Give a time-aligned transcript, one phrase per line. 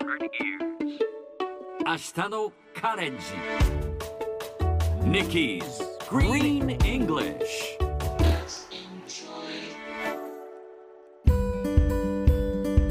[0.00, 3.24] 明日のカレンジ。
[5.02, 5.64] Nikki's
[6.08, 7.36] Green English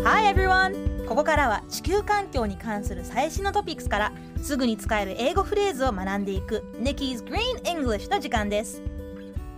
[0.03, 1.05] Hi everyone!
[1.05, 4.11] ここからは地球環境に関する最新のトピックスから
[4.41, 8.81] すぐに使える英語フレーズを学んでいく Nikki's Green English の時間です。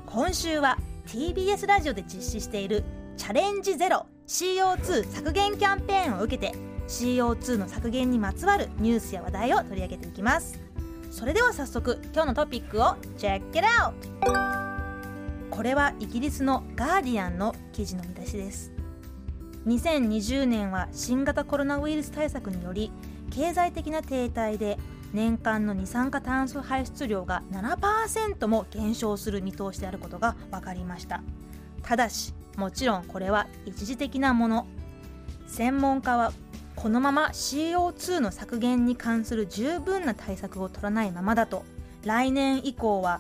[0.06, 0.78] 今週は
[1.08, 2.84] TBS ラジオで実施している
[3.18, 10.60] チャレンジゼロ CO2 削減キャンペーンを受けて CO2 の削減にまつわるニュースや話題を取り上げていきます。
[11.12, 13.94] それでは早速今日のトピックを Check it out!
[15.52, 18.72] これはイギリスのガーディアンの記事の見出しです。
[19.68, 22.92] 2020年は新型コロナウイルス対策により
[23.30, 24.80] 経済的な停滞で
[25.14, 31.22] 年間の二酸化炭素排出量が7%も減少する見通しであることが分かりました。
[31.84, 34.68] ただしもちろんこれは一時的なもの。
[35.46, 36.32] 専門家は
[36.82, 41.66] このまま CO2 の削減に関する十分な対策を取らないままだと。
[42.06, 43.20] 来年以降は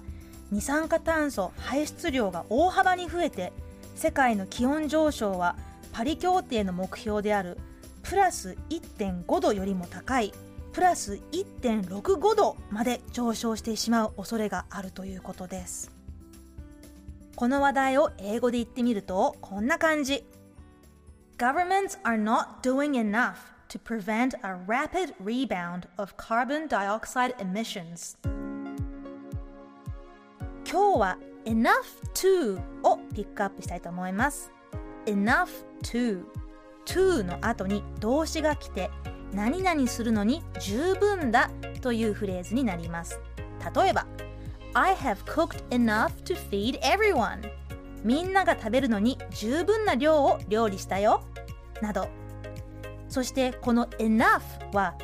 [0.50, 3.52] 二酸化炭素排出量が大幅に増えて
[3.96, 5.58] 世界の気温上昇は
[5.92, 7.58] パリ協定の目標である
[8.02, 10.34] プラス1.5度よりも高い
[10.72, 15.92] プラス1.65度まで上昇してしまう恐れがあるということです。
[17.36, 20.24] この話題を英語で言ってみるとこんな感じ。
[21.40, 28.18] Governments are not doing enough to prevent a rapid rebound of carbon dioxide emissions
[30.70, 31.72] 今日は enough
[32.14, 34.52] to をピックアップしたいと思います
[35.06, 35.48] enough
[35.82, 36.26] to
[36.84, 38.90] to の後に動詞が来て
[39.32, 43.18] 何々するのに十分だというフレーズになります
[43.74, 44.06] 例えば
[44.74, 47.50] I have cooked enough to feed everyone
[48.04, 51.24] みんなが食べるのに十分な量を料理したよ。
[51.82, 52.08] など。
[53.08, 54.42] そしてこの enough
[54.74, 54.96] は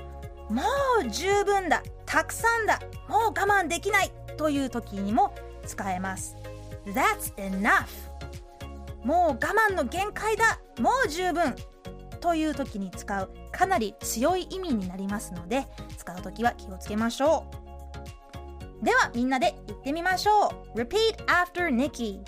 [0.50, 0.62] も
[1.04, 2.80] う十分だたくさんだ
[3.10, 5.34] もう我慢できないという時にも
[5.66, 6.38] 使えます。
[6.86, 7.86] That's enough
[9.04, 11.56] もう我慢の限界だもう十分
[12.22, 15.68] という時に使うかなり強い意味になりますので
[15.98, 17.46] 使う時は気をつけましょ
[18.82, 18.86] う。
[18.86, 20.80] ではみんなで言ってみましょう。
[20.80, 22.20] Repeat after Nikki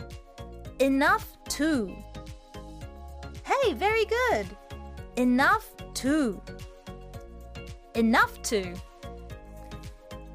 [0.79, 1.95] Enough to
[3.45, 4.47] Hey, very good
[5.17, 6.41] Enough to
[7.95, 8.77] Enough to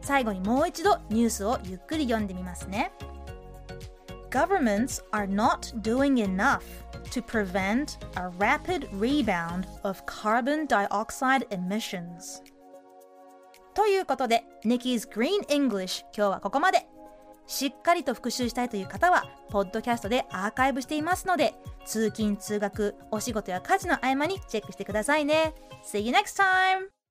[0.02, 2.92] 最後にもう一度ニュースをゆっくり読んでみますね
[4.30, 6.62] Governments are not doing enough
[7.12, 12.42] to prevent a rapid rebound of carbon dioxide emissions
[13.74, 16.88] ということで Nikki's Green English 今日はここまで
[17.53, 21.53] しっかりと復習したいという方はポッドキャストでアーカイブしていますので
[21.85, 25.53] 通勤通学お仕事や家事の合間にチェックしてくださいね
[25.85, 27.02] See you next time!